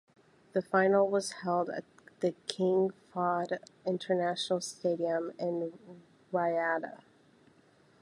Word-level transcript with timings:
The 0.53 0.63
final 0.63 1.07
was 1.07 1.31
held 1.43 1.69
at 1.69 1.83
the 2.21 2.31
King 2.47 2.89
Fahd 3.13 3.59
International 3.85 4.59
Stadium 4.59 5.31
in 5.37 5.77
Riyadh. 6.33 7.03